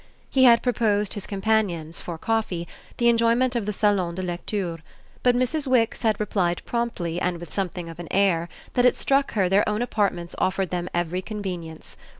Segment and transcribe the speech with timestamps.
[0.31, 2.67] He had proposed his companions, for coffee,
[2.97, 4.79] the enjoyment of the salon de lecture,
[5.21, 5.67] but Mrs.
[5.67, 9.69] Wix had replied promptly and with something of an air that it struck her their
[9.69, 11.97] own apartments offered them every convenience.